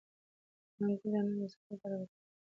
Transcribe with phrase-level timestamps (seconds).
[0.75, 2.09] د انګور دانه د څه لپاره وکاروم؟